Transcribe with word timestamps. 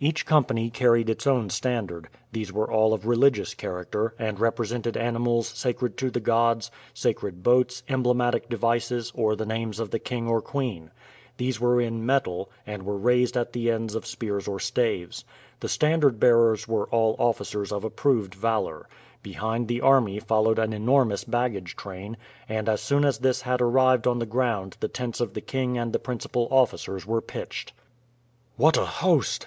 Each 0.00 0.26
company 0.26 0.68
carried 0.68 1.08
its 1.08 1.28
own 1.28 1.48
standard; 1.48 2.08
these 2.32 2.52
were 2.52 2.68
all 2.68 2.92
of 2.92 3.06
religious 3.06 3.54
character, 3.54 4.16
and 4.18 4.40
represented 4.40 4.96
animals 4.96 5.46
sacred 5.46 5.96
to 5.98 6.10
the 6.10 6.18
gods, 6.18 6.72
sacred 6.92 7.44
boats, 7.44 7.84
emblematic 7.88 8.48
devices, 8.48 9.12
or 9.14 9.36
the 9.36 9.46
names 9.46 9.78
of 9.78 9.90
the 9.92 10.00
king 10.00 10.26
or 10.26 10.42
queen. 10.42 10.90
These 11.36 11.60
were 11.60 11.80
in 11.80 12.04
metal, 12.04 12.50
and 12.66 12.82
were 12.82 12.98
raised 12.98 13.36
at 13.36 13.52
the 13.52 13.70
ends 13.70 13.94
of 13.94 14.08
spears 14.08 14.48
or 14.48 14.58
staves. 14.58 15.24
The 15.60 15.68
standard 15.68 16.18
bearers 16.18 16.66
were 16.66 16.88
all 16.88 17.14
officers 17.20 17.70
of 17.70 17.84
approved 17.84 18.34
valor. 18.34 18.88
Behind 19.22 19.68
the 19.68 19.82
army 19.82 20.18
followed 20.18 20.58
an 20.58 20.72
enormous 20.72 21.22
baggage 21.22 21.76
train; 21.76 22.16
and 22.48 22.68
as 22.68 22.80
soon 22.80 23.04
as 23.04 23.18
this 23.18 23.42
had 23.42 23.60
arrived 23.60 24.08
on 24.08 24.18
the 24.18 24.26
ground 24.26 24.76
the 24.80 24.88
tents 24.88 25.20
of 25.20 25.34
the 25.34 25.40
king 25.40 25.78
and 25.78 25.92
the 25.92 26.00
principal 26.00 26.48
officers 26.50 27.06
were 27.06 27.22
pitched. 27.22 27.72
"What 28.56 28.76
a 28.76 28.84
host!" 28.84 29.38